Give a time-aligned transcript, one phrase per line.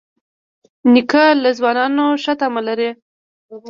[0.93, 2.89] نیکه له ځوانانو ښه تمه لري.